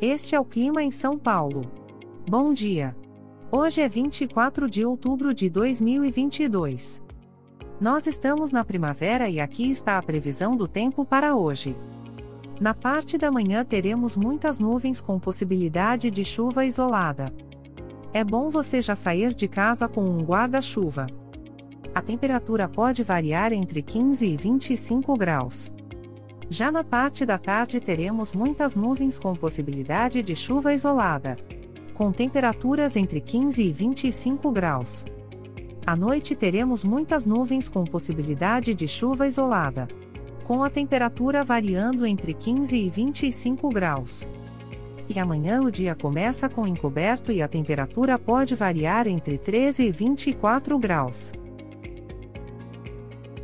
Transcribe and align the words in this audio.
Este 0.00 0.34
é 0.34 0.40
o 0.40 0.44
clima 0.44 0.82
em 0.82 0.90
São 0.90 1.16
Paulo. 1.16 1.62
Bom 2.28 2.52
dia. 2.52 2.94
Hoje 3.50 3.80
é 3.80 3.88
24 3.88 4.68
de 4.68 4.84
outubro 4.84 5.32
de 5.32 5.48
2022. 5.48 7.02
Nós 7.80 8.06
estamos 8.06 8.52
na 8.52 8.62
primavera 8.62 9.26
e 9.30 9.40
aqui 9.40 9.70
está 9.70 9.96
a 9.96 10.02
previsão 10.02 10.54
do 10.54 10.68
tempo 10.68 11.02
para 11.02 11.34
hoje. 11.34 11.74
Na 12.60 12.74
parte 12.74 13.16
da 13.16 13.30
manhã 13.30 13.64
teremos 13.64 14.18
muitas 14.18 14.58
nuvens 14.58 15.00
com 15.00 15.18
possibilidade 15.18 16.10
de 16.10 16.24
chuva 16.26 16.66
isolada. 16.66 17.32
É 18.12 18.22
bom 18.22 18.50
você 18.50 18.82
já 18.82 18.94
sair 18.94 19.32
de 19.32 19.48
casa 19.48 19.88
com 19.88 20.04
um 20.04 20.18
guarda-chuva. 20.18 21.06
A 21.94 22.02
temperatura 22.02 22.68
pode 22.68 23.02
variar 23.02 23.50
entre 23.50 23.80
15 23.80 24.26
e 24.26 24.36
25 24.36 25.16
graus. 25.16 25.72
Já 26.48 26.70
na 26.70 26.84
parte 26.84 27.26
da 27.26 27.38
tarde 27.38 27.80
teremos 27.80 28.32
muitas 28.32 28.76
nuvens 28.76 29.18
com 29.18 29.34
possibilidade 29.34 30.22
de 30.22 30.36
chuva 30.36 30.72
isolada. 30.72 31.36
Com 31.94 32.12
temperaturas 32.12 32.94
entre 32.94 33.20
15 33.20 33.62
e 33.62 33.72
25 33.72 34.52
graus. 34.52 35.04
À 35.84 35.96
noite 35.96 36.36
teremos 36.36 36.84
muitas 36.84 37.26
nuvens 37.26 37.68
com 37.68 37.84
possibilidade 37.84 38.74
de 38.74 38.86
chuva 38.86 39.26
isolada. 39.26 39.88
Com 40.44 40.62
a 40.62 40.70
temperatura 40.70 41.42
variando 41.42 42.06
entre 42.06 42.32
15 42.32 42.76
e 42.76 42.88
25 42.88 43.68
graus. 43.68 44.28
E 45.08 45.18
amanhã 45.18 45.60
o 45.60 45.70
dia 45.70 45.96
começa 45.96 46.48
com 46.48 46.66
encoberto 46.66 47.32
e 47.32 47.42
a 47.42 47.48
temperatura 47.48 48.18
pode 48.18 48.54
variar 48.54 49.08
entre 49.08 49.36
13 49.36 49.84
e 49.84 49.90
24 49.90 50.78
graus. 50.78 51.32